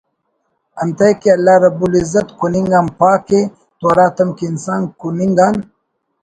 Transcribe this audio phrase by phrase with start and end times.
[0.81, 3.41] انتئے کہ اللہ رب العزت کننگ آن پاک ءِ
[3.79, 5.55] تو ہراتم کہ انسان کننگ آن